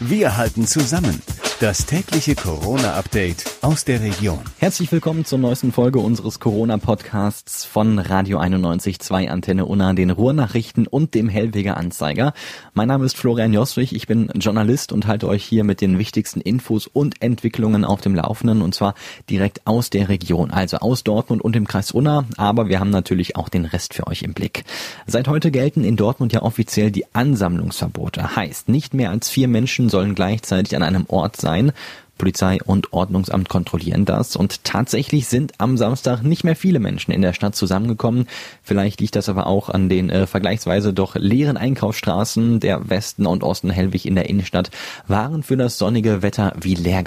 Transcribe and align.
Wir 0.00 0.36
halten 0.36 0.64
zusammen. 0.66 1.20
Das 1.60 1.86
tägliche 1.86 2.36
Corona-Update 2.36 3.44
aus 3.62 3.84
der 3.84 4.00
Region. 4.00 4.38
Herzlich 4.60 4.92
willkommen 4.92 5.24
zur 5.24 5.40
neuesten 5.40 5.72
Folge 5.72 5.98
unseres 5.98 6.38
Corona-Podcasts 6.38 7.64
von 7.64 7.98
Radio 7.98 8.38
91.2 8.38 9.26
Antenne 9.28 9.66
Unna, 9.66 9.92
den 9.92 10.10
Ruhrnachrichten 10.10 10.86
und 10.86 11.14
dem 11.14 11.28
Hellweger 11.28 11.76
Anzeiger. 11.76 12.32
Mein 12.74 12.86
Name 12.86 13.04
ist 13.04 13.16
Florian 13.16 13.52
Joswig, 13.52 13.92
ich 13.92 14.06
bin 14.06 14.30
Journalist 14.36 14.92
und 14.92 15.08
halte 15.08 15.26
euch 15.26 15.42
hier 15.42 15.64
mit 15.64 15.80
den 15.80 15.98
wichtigsten 15.98 16.40
Infos 16.40 16.86
und 16.86 17.20
Entwicklungen 17.22 17.84
auf 17.84 18.02
dem 18.02 18.14
Laufenden 18.14 18.62
und 18.62 18.76
zwar 18.76 18.94
direkt 19.28 19.66
aus 19.66 19.90
der 19.90 20.08
Region, 20.08 20.52
also 20.52 20.76
aus 20.76 21.02
Dortmund 21.02 21.42
und 21.42 21.56
dem 21.56 21.66
Kreis 21.66 21.90
Unna, 21.90 22.24
aber 22.36 22.68
wir 22.68 22.78
haben 22.78 22.90
natürlich 22.90 23.34
auch 23.34 23.48
den 23.48 23.64
Rest 23.64 23.94
für 23.94 24.06
euch 24.06 24.22
im 24.22 24.32
Blick. 24.32 24.62
Seit 25.08 25.26
heute 25.26 25.50
gelten 25.50 25.82
in 25.82 25.96
Dortmund 25.96 26.32
ja 26.32 26.42
offiziell 26.42 26.92
die 26.92 27.12
Ansammlungsverbote. 27.16 28.36
Heißt, 28.36 28.68
nicht 28.68 28.94
mehr 28.94 29.10
als 29.10 29.28
vier 29.28 29.48
Menschen 29.48 29.88
sollen 29.88 30.14
gleichzeitig 30.14 30.76
an 30.76 30.84
einem 30.84 31.06
Ort 31.08 31.36
sein 31.36 31.47
sein. 31.48 31.72
Polizei 32.18 32.58
und 32.62 32.92
Ordnungsamt 32.92 33.48
kontrollieren 33.48 34.04
das 34.04 34.36
und 34.36 34.64
tatsächlich 34.64 35.28
sind 35.28 35.54
am 35.56 35.78
Samstag 35.78 36.22
nicht 36.22 36.44
mehr 36.44 36.56
viele 36.56 36.80
Menschen 36.80 37.12
in 37.12 37.22
der 37.22 37.32
Stadt 37.32 37.56
zusammengekommen. 37.56 38.26
Vielleicht 38.62 39.00
liegt 39.00 39.16
das 39.16 39.30
aber 39.30 39.46
auch 39.46 39.70
an 39.70 39.88
den 39.88 40.10
äh, 40.10 40.26
vergleichsweise 40.26 40.92
doch 40.92 41.14
leeren 41.14 41.56
Einkaufsstraßen. 41.56 42.60
Der 42.60 42.90
Westen 42.90 43.24
und 43.24 43.42
Osten 43.42 43.70
Hellwig 43.70 44.04
in 44.04 44.14
der 44.14 44.28
Innenstadt 44.28 44.70
waren 45.06 45.42
für 45.42 45.56
das 45.56 45.78
sonnige 45.78 46.20
Wetter 46.20 46.52
wie 46.60 46.74
leer. 46.74 46.98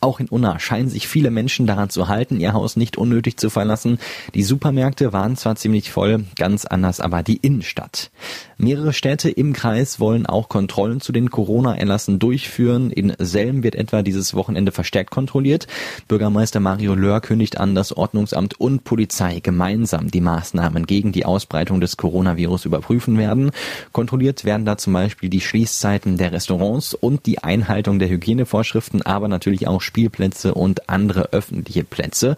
Auch 0.00 0.20
in 0.20 0.28
Unna 0.28 0.58
scheinen 0.60 0.88
sich 0.88 1.08
viele 1.08 1.30
Menschen 1.30 1.66
daran 1.66 1.90
zu 1.90 2.06
halten, 2.06 2.38
ihr 2.38 2.52
Haus 2.52 2.76
nicht 2.76 2.96
unnötig 2.96 3.36
zu 3.36 3.50
verlassen. 3.50 3.98
Die 4.34 4.44
Supermärkte 4.44 5.12
waren 5.12 5.36
zwar 5.36 5.56
ziemlich 5.56 5.90
voll, 5.90 6.24
ganz 6.36 6.64
anders 6.64 7.00
aber 7.00 7.24
die 7.24 7.38
Innenstadt. 7.38 8.10
Mehrere 8.58 8.92
Städte 8.92 9.30
im 9.30 9.52
Kreis 9.52 9.98
wollen 9.98 10.26
auch 10.26 10.48
Kontrollen 10.48 11.00
zu 11.00 11.12
den 11.12 11.30
Corona-Erlassen 11.30 12.18
durchführen. 12.18 12.90
In 12.90 13.14
Selm 13.18 13.62
wird 13.62 13.74
etwa 13.74 14.02
dieses 14.02 14.27
Wochenende 14.34 14.72
verstärkt 14.72 15.10
kontrolliert. 15.10 15.66
Bürgermeister 16.08 16.60
Mario 16.60 16.94
Löhr 16.94 17.20
kündigt 17.20 17.58
an, 17.58 17.74
dass 17.74 17.96
Ordnungsamt 17.96 18.60
und 18.60 18.84
Polizei 18.84 19.40
gemeinsam 19.40 20.10
die 20.10 20.20
Maßnahmen 20.20 20.86
gegen 20.86 21.12
die 21.12 21.24
Ausbreitung 21.24 21.80
des 21.80 21.96
Coronavirus 21.96 22.64
überprüfen 22.64 23.18
werden. 23.18 23.50
Kontrolliert 23.92 24.44
werden 24.44 24.64
da 24.64 24.76
zum 24.78 24.92
Beispiel 24.92 25.28
die 25.28 25.40
Schließzeiten 25.40 26.16
der 26.16 26.32
Restaurants 26.32 26.94
und 26.94 27.26
die 27.26 27.42
Einhaltung 27.42 27.98
der 27.98 28.08
Hygienevorschriften, 28.08 29.02
aber 29.02 29.28
natürlich 29.28 29.66
auch 29.66 29.80
Spielplätze 29.80 30.54
und 30.54 30.88
andere 30.88 31.32
öffentliche 31.32 31.84
Plätze. 31.84 32.36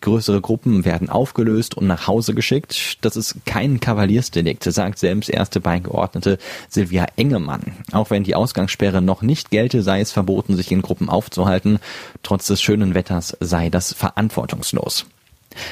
Größere 0.00 0.40
Gruppen 0.40 0.84
werden 0.84 1.10
aufgelöst 1.10 1.76
und 1.76 1.86
nach 1.86 2.06
Hause 2.06 2.34
geschickt. 2.34 2.98
Das 3.02 3.16
ist 3.16 3.44
kein 3.44 3.80
Kavaliersdelikt, 3.80 4.64
sagt 4.64 4.98
selbst 4.98 5.28
erste 5.28 5.60
Beigeordnete 5.60 6.38
Silvia 6.68 7.06
Engemann. 7.16 7.76
Auch 7.92 8.10
wenn 8.10 8.24
die 8.24 8.34
Ausgangssperre 8.34 9.02
noch 9.02 9.20
nicht 9.20 9.50
gelte, 9.50 9.82
sei 9.82 10.00
es 10.00 10.12
verboten, 10.12 10.56
sich 10.56 10.72
in 10.72 10.80
Gruppen 10.80 11.10
aufzuhalten. 11.10 11.78
Trotz 12.22 12.46
des 12.46 12.62
schönen 12.62 12.94
Wetters 12.94 13.36
sei 13.40 13.68
das 13.68 13.92
verantwortungslos. 13.92 15.06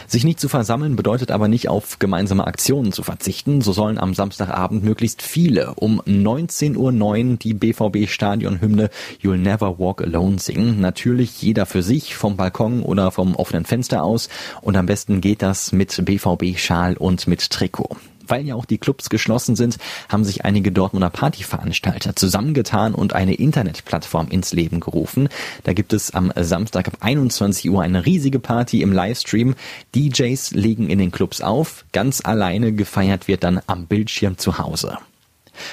Sich 0.07 0.25
nicht 0.25 0.41
zu 0.41 0.49
versammeln 0.49 0.97
bedeutet 0.97 1.31
aber 1.31 1.49
nicht 1.49 1.69
auf 1.69 1.99
gemeinsame 1.99 2.47
Aktionen 2.47 2.93
zu 2.93 3.03
verzichten. 3.03 3.61
So 3.61 3.73
sollen 3.73 3.99
am 3.99 4.15
Samstagabend 4.15 4.85
möglichst 4.85 5.23
viele 5.23 5.75
um 5.75 6.01
19.09 6.03 6.77
Uhr 6.77 7.37
die 7.37 7.55
BVB 7.55 8.09
Stadionhymne 8.09 8.91
You'll 9.23 9.37
Never 9.37 9.79
Walk 9.79 10.03
Alone 10.03 10.39
singen. 10.39 10.81
Natürlich 10.81 11.41
jeder 11.43 11.67
für 11.67 11.83
sich 11.83 12.15
vom 12.15 12.37
Balkon 12.37 12.83
oder 12.83 13.11
vom 13.11 13.37
offenen 13.37 13.65
Fenster 13.65 14.03
aus 14.03 14.29
und 14.63 14.77
am 14.77 14.87
besten 14.87 15.21
geht 15.21 15.43
das 15.43 15.73
mit 15.73 16.05
BVB 16.05 16.59
Schal 16.59 16.97
und 16.97 17.27
mit 17.27 17.51
Trikot. 17.51 17.97
Weil 18.29 18.47
ja 18.47 18.55
auch 18.55 18.65
die 18.65 18.79
Clubs 18.79 19.11
geschlossen 19.11 19.57
sind, 19.57 19.79
haben 20.09 20.25
sich 20.25 20.45
einige 20.45 20.73
Dortmunder 20.73 21.11
Partyveranstalter 21.11 22.15
zusammengetan 22.17 22.95
und 22.95 23.15
eine 23.15 23.35
Internetplattform 23.35 24.29
ins 24.29 24.53
Leben 24.53 24.81
gerufen. 24.81 25.29
Da 25.65 25.73
gibt 25.73 25.93
es 25.93 26.15
am 26.15 26.33
Samstag 26.37 26.89
ab 26.89 26.99
21 27.01 27.71
Uhr 27.71 27.83
eine 27.83 28.07
riesige 28.07 28.39
Party 28.39 28.83
im 28.83 28.93
Livestream. 28.93 29.55
DJs 29.95 30.53
legen 30.53 30.91
in 30.91 30.99
den 30.99 31.11
Clubs 31.11 31.41
auf. 31.41 31.85
Ganz 31.93 32.21
alleine 32.25 32.73
gefeiert 32.73 33.29
wird 33.29 33.45
dann 33.45 33.61
am 33.67 33.87
Bildschirm 33.87 34.39
zu 34.39 34.59
Hause. 34.59 34.99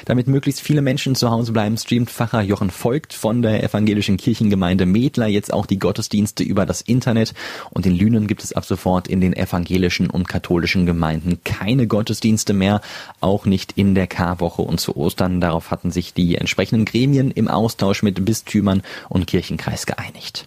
Damit 0.05 0.27
möglichst 0.27 0.61
viele 0.61 0.81
Menschen 0.81 1.15
zu 1.15 1.29
Hause 1.29 1.53
bleiben, 1.53 1.77
streamt 1.77 2.09
Pfarrer 2.09 2.41
Jochen 2.41 2.71
Voigt 2.71 3.13
von 3.13 3.41
der 3.41 3.63
evangelischen 3.63 4.17
Kirchengemeinde 4.17 4.85
Medler 4.85 5.27
jetzt 5.27 5.53
auch 5.53 5.65
die 5.65 5.79
Gottesdienste 5.79 6.43
über 6.43 6.65
das 6.65 6.81
Internet. 6.81 7.33
Und 7.71 7.85
in 7.85 7.95
Lünen 7.95 8.27
gibt 8.27 8.43
es 8.43 8.53
ab 8.53 8.65
sofort 8.65 9.07
in 9.07 9.21
den 9.21 9.33
evangelischen 9.33 10.09
und 10.09 10.27
katholischen 10.27 10.85
Gemeinden 10.85 11.39
keine 11.43 11.87
Gottesdienste 11.87 12.53
mehr, 12.53 12.81
auch 13.21 13.45
nicht 13.45 13.73
in 13.75 13.95
der 13.95 14.07
Karwoche 14.07 14.61
und 14.61 14.79
zu 14.79 14.97
Ostern. 14.97 15.41
Darauf 15.41 15.71
hatten 15.71 15.91
sich 15.91 16.13
die 16.13 16.35
entsprechenden 16.35 16.85
Gremien 16.85 17.31
im 17.31 17.47
Austausch 17.47 18.03
mit 18.03 18.23
Bistümern 18.25 18.81
und 19.09 19.27
Kirchenkreis 19.27 19.85
geeinigt. 19.85 20.45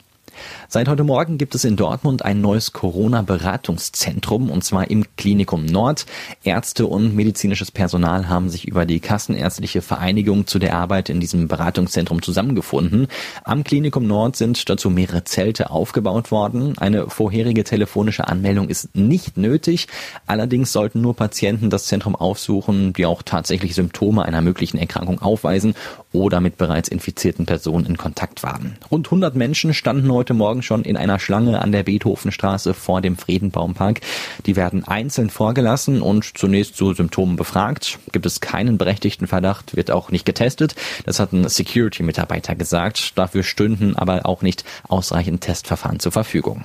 Seit 0.71 0.87
heute 0.87 1.03
Morgen 1.03 1.39
gibt 1.39 1.55
es 1.55 1.65
in 1.65 1.77
Dortmund 1.77 2.27
ein 2.27 2.43
neues 2.43 2.75
Corona-Beratungszentrum 2.75 4.51
und 4.51 4.63
zwar 4.63 4.91
im 4.91 5.07
Klinikum 5.17 5.65
Nord. 5.65 6.05
Ärzte 6.45 6.87
und 6.87 7.17
medizinisches 7.17 7.71
Personal 7.71 8.29
haben 8.29 8.51
sich 8.51 8.69
über 8.69 8.85
die 8.85 9.01
Kassenärztliche 9.01 9.81
Vereinigung 9.81 10.47
zu 10.47 10.59
der 10.59 10.77
Arbeit 10.77 11.09
in 11.09 11.21
diesem 11.21 11.49
Beratungszentrum 11.49 12.21
zusammengefunden. 12.21 13.07
Am 13.45 13.65
Klinikum 13.65 14.07
Nord 14.07 14.37
sind 14.37 14.69
dazu 14.69 14.91
mehrere 14.91 15.25
Zelte 15.25 15.71
aufgebaut 15.71 16.31
worden. 16.31 16.77
Eine 16.77 17.09
vorherige 17.09 17.65
telefonische 17.65 18.29
Anmeldung 18.29 18.69
ist 18.69 18.95
nicht 18.95 19.39
nötig. 19.39 19.87
Allerdings 20.27 20.71
sollten 20.71 21.01
nur 21.01 21.17
Patienten 21.17 21.71
das 21.71 21.87
Zentrum 21.87 22.15
aufsuchen, 22.15 22.93
die 22.93 23.07
auch 23.07 23.23
tatsächlich 23.23 23.75
Symptome 23.75 24.23
einer 24.23 24.43
möglichen 24.43 24.77
Erkrankung 24.77 25.23
aufweisen 25.23 25.75
oder 26.13 26.41
mit 26.41 26.57
bereits 26.57 26.89
infizierten 26.89 27.47
Personen 27.47 27.87
in 27.87 27.97
Kontakt 27.97 28.43
waren. 28.43 28.77
Rund 28.91 29.07
100 29.09 29.37
Menschen 29.37 29.75
standen 29.75 30.11
heute 30.13 30.35
Morgen 30.35 30.63
schon 30.63 30.83
in 30.83 30.97
einer 30.97 31.19
Schlange 31.19 31.61
an 31.61 31.73
der 31.73 31.83
Beethovenstraße 31.83 32.75
vor 32.75 33.01
dem 33.01 33.17
Friedenbaumpark. 33.17 34.01
Die 34.47 34.57
werden 34.57 34.87
einzeln 34.87 35.31
vorgelassen 35.31 36.01
und 36.01 36.39
zunächst 36.39 36.77
zu 36.77 36.95
Symptomen 36.95 37.37
befragt. 37.37 37.99
Gibt 38.13 38.27
es 38.27 38.41
keinen 38.41 38.79
berechtigten 38.79 39.27
Verdacht, 39.27 39.77
wird 39.77 39.91
auch 39.91 40.11
nicht 40.11 40.25
getestet. 40.25 40.75
Das 41.05 41.21
hat 41.21 41.33
ein 41.33 41.49
Security-Mitarbeiter 41.49 42.55
gesagt. 42.55 43.19
Dafür 43.19 43.43
stünden 43.43 43.97
aber 43.97 44.27
auch 44.27 44.43
nicht 44.43 44.65
ausreichend 44.89 45.43
Testverfahren 45.43 46.01
zur 46.01 46.13
Verfügung. 46.13 46.65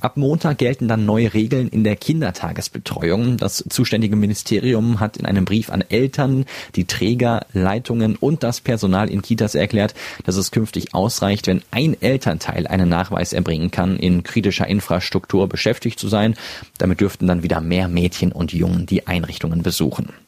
Ab 0.00 0.16
Montag 0.16 0.58
gelten 0.58 0.88
dann 0.88 1.06
neue 1.06 1.34
Regeln 1.34 1.68
in 1.68 1.84
der 1.84 1.96
Kindertagesbetreuung. 1.96 3.36
Das 3.36 3.64
zuständige 3.68 4.16
Ministerium 4.16 5.00
hat 5.00 5.16
in 5.16 5.26
einem 5.26 5.44
Brief 5.44 5.70
an 5.70 5.84
Eltern, 5.88 6.44
die 6.74 6.84
Träger, 6.84 7.46
Leitungen 7.52 8.16
und 8.16 8.42
das 8.42 8.60
Personal 8.60 9.08
in 9.10 9.22
Kitas 9.22 9.54
erklärt, 9.54 9.94
dass 10.24 10.36
es 10.36 10.50
künftig 10.50 10.94
ausreicht, 10.94 11.46
wenn 11.46 11.62
ein 11.70 12.00
Elternteil 12.00 12.66
einen 12.66 12.88
Nachweis 12.88 13.32
erbringen 13.32 13.70
kann, 13.70 13.96
in 13.96 14.22
kritischer 14.22 14.66
Infrastruktur 14.66 15.48
beschäftigt 15.48 15.98
zu 15.98 16.08
sein. 16.08 16.34
Damit 16.78 17.00
dürften 17.00 17.26
dann 17.26 17.42
wieder 17.42 17.60
mehr 17.60 17.88
Mädchen 17.88 18.32
und 18.32 18.52
Jungen 18.52 18.86
die 18.86 19.06
Einrichtungen 19.06 19.62
besuchen. 19.62 20.25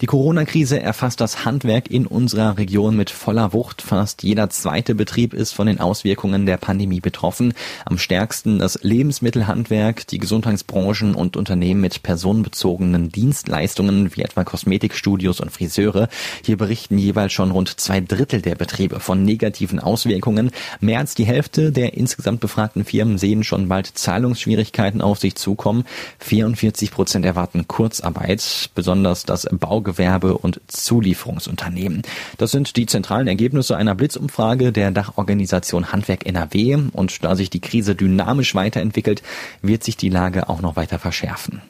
Die 0.00 0.06
Corona-Krise 0.06 0.80
erfasst 0.80 1.20
das 1.20 1.44
Handwerk 1.44 1.90
in 1.90 2.06
unserer 2.06 2.58
Region 2.58 2.96
mit 2.96 3.10
voller 3.10 3.52
Wucht. 3.54 3.80
Fast 3.80 4.22
jeder 4.22 4.50
zweite 4.50 4.94
Betrieb 4.94 5.32
ist 5.32 5.52
von 5.52 5.66
den 5.66 5.80
Auswirkungen 5.80 6.44
der 6.44 6.58
Pandemie 6.58 7.00
betroffen. 7.00 7.54
Am 7.86 7.96
stärksten 7.96 8.58
das 8.58 8.82
Lebensmittelhandwerk, 8.82 10.06
die 10.06 10.18
Gesundheitsbranchen 10.18 11.14
und 11.14 11.36
Unternehmen 11.36 11.80
mit 11.80 12.02
personenbezogenen 12.02 13.10
Dienstleistungen 13.10 14.14
wie 14.14 14.22
etwa 14.22 14.44
Kosmetikstudios 14.44 15.40
und 15.40 15.50
Friseure. 15.50 16.08
Hier 16.44 16.58
berichten 16.58 16.98
jeweils 16.98 17.32
schon 17.32 17.50
rund 17.50 17.80
zwei 17.80 18.00
Drittel 18.00 18.42
der 18.42 18.56
Betriebe 18.56 19.00
von 19.00 19.24
negativen 19.24 19.80
Auswirkungen. 19.80 20.50
Mehr 20.80 20.98
als 20.98 21.14
die 21.14 21.24
Hälfte 21.24 21.72
der 21.72 21.94
insgesamt 21.94 22.40
befragten 22.40 22.84
Firmen 22.84 23.16
sehen 23.16 23.44
schon 23.44 23.68
bald 23.68 23.86
Zahlungsschwierigkeiten 23.86 25.00
auf 25.00 25.20
sich 25.20 25.36
zukommen. 25.36 25.84
44 26.18 26.90
Prozent 26.90 27.24
erwarten 27.24 27.66
Kurzarbeit. 27.66 28.68
Besonders 28.74 29.24
das 29.24 29.46
Baugewerbe 29.58 30.38
und 30.38 30.60
Zulieferungsunternehmen. 30.68 32.02
Das 32.38 32.50
sind 32.50 32.76
die 32.76 32.86
zentralen 32.86 33.28
Ergebnisse 33.28 33.76
einer 33.76 33.94
Blitzumfrage 33.94 34.72
der 34.72 34.90
Dachorganisation 34.90 35.92
Handwerk 35.92 36.26
NRW. 36.26 36.76
Und 36.92 37.24
da 37.24 37.36
sich 37.36 37.50
die 37.50 37.60
Krise 37.60 37.94
dynamisch 37.94 38.54
weiterentwickelt, 38.54 39.22
wird 39.62 39.84
sich 39.84 39.96
die 39.96 40.08
Lage 40.08 40.48
auch 40.48 40.60
noch 40.60 40.76
weiter 40.76 40.98
verschärfen. 40.98 41.62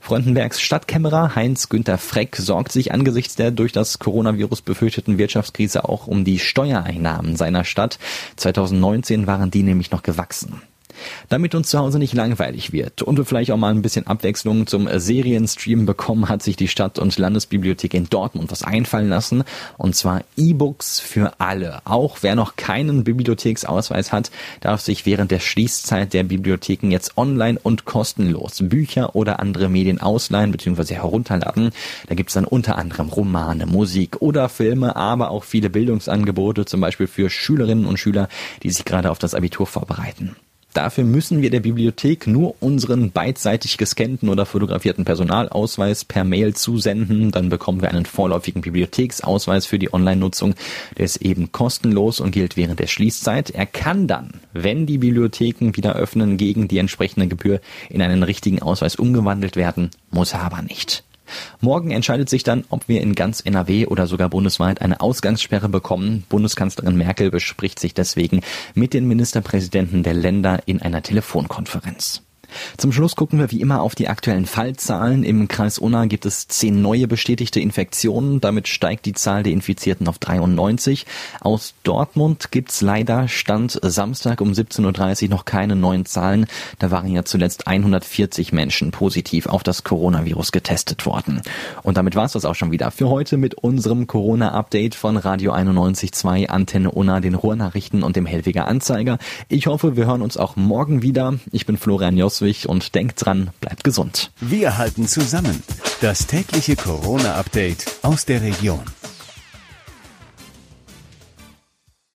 Freudenbergs 0.00 0.60
Stadtkämmerer 0.60 1.34
Heinz-Günther 1.34 1.98
Freck 1.98 2.36
sorgt 2.36 2.72
sich 2.72 2.92
angesichts 2.92 3.34
der 3.34 3.50
durch 3.50 3.72
das 3.72 3.98
Coronavirus 3.98 4.62
befürchteten 4.62 5.18
Wirtschaftskrise 5.18 5.88
auch 5.88 6.06
um 6.06 6.24
die 6.24 6.38
Steuereinnahmen 6.38 7.36
seiner 7.36 7.64
Stadt. 7.64 7.98
2019 8.36 9.26
waren 9.26 9.50
die 9.50 9.62
nämlich 9.62 9.90
noch 9.90 10.02
gewachsen. 10.02 10.62
Damit 11.28 11.54
uns 11.54 11.68
zu 11.68 11.78
Hause 11.78 11.98
nicht 11.98 12.14
langweilig 12.14 12.72
wird 12.72 13.02
und 13.02 13.16
wir 13.16 13.24
vielleicht 13.24 13.50
auch 13.50 13.56
mal 13.56 13.72
ein 13.72 13.82
bisschen 13.82 14.06
Abwechslung 14.06 14.66
zum 14.66 14.88
Serienstream 14.92 15.86
bekommen, 15.86 16.28
hat 16.28 16.42
sich 16.42 16.56
die 16.56 16.68
Stadt- 16.68 16.98
und 16.98 17.18
Landesbibliothek 17.18 17.94
in 17.94 18.08
Dortmund 18.08 18.50
was 18.50 18.62
einfallen 18.62 19.08
lassen. 19.08 19.44
Und 19.76 19.94
zwar 19.94 20.22
E-Books 20.36 21.00
für 21.00 21.32
alle. 21.38 21.80
Auch 21.84 22.18
wer 22.22 22.34
noch 22.34 22.56
keinen 22.56 23.04
Bibliotheksausweis 23.04 24.12
hat, 24.12 24.30
darf 24.60 24.80
sich 24.80 25.06
während 25.06 25.30
der 25.30 25.40
Schließzeit 25.40 26.12
der 26.12 26.24
Bibliotheken 26.24 26.90
jetzt 26.90 27.16
online 27.16 27.58
und 27.62 27.84
kostenlos 27.84 28.58
Bücher 28.60 29.14
oder 29.14 29.40
andere 29.40 29.68
Medien 29.68 30.00
ausleihen 30.00 30.52
bzw. 30.52 30.94
herunterladen. 30.94 31.70
Da 32.06 32.14
gibt's 32.14 32.34
dann 32.34 32.44
unter 32.44 32.78
anderem 32.78 33.08
Romane, 33.08 33.66
Musik 33.66 34.20
oder 34.20 34.48
Filme, 34.48 34.96
aber 34.96 35.30
auch 35.30 35.44
viele 35.44 35.70
Bildungsangebote, 35.70 36.64
zum 36.64 36.80
Beispiel 36.80 37.06
für 37.06 37.30
Schülerinnen 37.30 37.86
und 37.86 37.98
Schüler, 37.98 38.28
die 38.62 38.70
sich 38.70 38.84
gerade 38.84 39.10
auf 39.10 39.18
das 39.18 39.34
Abitur 39.34 39.66
vorbereiten. 39.66 40.36
Dafür 40.74 41.04
müssen 41.04 41.40
wir 41.40 41.50
der 41.50 41.60
Bibliothek 41.60 42.26
nur 42.26 42.54
unseren 42.60 43.10
beidseitig 43.10 43.78
gescannten 43.78 44.28
oder 44.28 44.44
fotografierten 44.44 45.04
Personalausweis 45.04 46.04
per 46.04 46.24
Mail 46.24 46.54
zusenden. 46.54 47.30
Dann 47.30 47.48
bekommen 47.48 47.80
wir 47.80 47.90
einen 47.90 48.04
vorläufigen 48.04 48.60
Bibliotheksausweis 48.60 49.66
für 49.66 49.78
die 49.78 49.92
Online-Nutzung. 49.92 50.54
Der 50.96 51.06
ist 51.06 51.16
eben 51.16 51.52
kostenlos 51.52 52.20
und 52.20 52.32
gilt 52.32 52.56
während 52.56 52.80
der 52.80 52.86
Schließzeit. 52.86 53.50
Er 53.50 53.66
kann 53.66 54.06
dann, 54.06 54.34
wenn 54.52 54.86
die 54.86 54.98
Bibliotheken 54.98 55.72
wieder 55.74 55.94
öffnen, 55.94 56.36
gegen 56.36 56.68
die 56.68 56.78
entsprechende 56.78 57.28
Gebühr 57.28 57.60
in 57.88 58.02
einen 58.02 58.22
richtigen 58.22 58.60
Ausweis 58.60 58.94
umgewandelt 58.94 59.56
werden, 59.56 59.90
muss 60.10 60.34
er 60.34 60.42
aber 60.42 60.62
nicht. 60.62 61.02
Morgen 61.60 61.90
entscheidet 61.90 62.28
sich 62.28 62.42
dann, 62.42 62.64
ob 62.68 62.88
wir 62.88 63.00
in 63.00 63.14
ganz 63.14 63.40
NRW 63.40 63.86
oder 63.86 64.06
sogar 64.06 64.28
bundesweit 64.28 64.80
eine 64.82 65.00
Ausgangssperre 65.00 65.68
bekommen. 65.68 66.24
Bundeskanzlerin 66.28 66.96
Merkel 66.96 67.30
bespricht 67.30 67.78
sich 67.78 67.94
deswegen 67.94 68.42
mit 68.74 68.94
den 68.94 69.06
Ministerpräsidenten 69.08 70.02
der 70.02 70.14
Länder 70.14 70.60
in 70.66 70.82
einer 70.82 71.02
Telefonkonferenz. 71.02 72.22
Zum 72.76 72.92
Schluss 72.92 73.16
gucken 73.16 73.38
wir 73.38 73.50
wie 73.50 73.60
immer 73.60 73.82
auf 73.82 73.94
die 73.94 74.08
aktuellen 74.08 74.46
Fallzahlen. 74.46 75.24
Im 75.24 75.48
Kreis 75.48 75.78
Unna 75.78 76.06
gibt 76.06 76.26
es 76.26 76.48
zehn 76.48 76.80
neue 76.80 77.08
bestätigte 77.08 77.60
Infektionen. 77.60 78.40
Damit 78.40 78.68
steigt 78.68 79.06
die 79.06 79.12
Zahl 79.12 79.42
der 79.42 79.52
Infizierten 79.52 80.08
auf 80.08 80.18
93. 80.18 81.06
Aus 81.40 81.74
Dortmund 81.82 82.50
gibt's 82.50 82.80
leider 82.80 83.28
Stand 83.28 83.78
Samstag 83.82 84.40
um 84.40 84.52
17.30 84.52 85.24
Uhr 85.24 85.28
noch 85.28 85.44
keine 85.44 85.76
neuen 85.76 86.06
Zahlen. 86.06 86.46
Da 86.78 86.90
waren 86.90 87.12
ja 87.12 87.24
zuletzt 87.24 87.66
140 87.66 88.52
Menschen 88.52 88.90
positiv 88.90 89.46
auf 89.46 89.62
das 89.62 89.84
Coronavirus 89.84 90.52
getestet 90.52 91.06
worden. 91.06 91.42
Und 91.82 91.96
damit 91.96 92.16
war's 92.16 92.32
das 92.32 92.44
auch 92.44 92.54
schon 92.54 92.70
wieder 92.70 92.90
für 92.90 93.08
heute 93.08 93.36
mit 93.36 93.54
unserem 93.54 94.06
Corona-Update 94.06 94.94
von 94.94 95.16
Radio 95.16 95.52
91.2, 95.52 96.46
Antenne 96.46 96.90
Unna, 96.90 97.20
den 97.20 97.34
Ruhrnachrichten 97.34 98.02
und 98.02 98.16
dem 98.16 98.26
Hellwiger 98.26 98.66
Anzeiger. 98.66 99.18
Ich 99.48 99.66
hoffe, 99.66 99.96
wir 99.96 100.06
hören 100.06 100.22
uns 100.22 100.36
auch 100.36 100.56
morgen 100.56 101.02
wieder. 101.02 101.34
Ich 101.52 101.66
bin 101.66 101.76
Florian 101.76 102.16
Joss 102.16 102.37
Ausweg 102.38 102.66
und 102.66 102.94
denkt 102.94 103.24
dran, 103.24 103.50
bleibt 103.60 103.82
gesund. 103.82 104.30
Wir 104.40 104.78
halten 104.78 105.08
zusammen. 105.08 105.62
Das 106.00 106.26
tägliche 106.26 106.76
Corona-Update 106.76 107.84
aus 108.02 108.26
der 108.26 108.42
Region. 108.42 108.84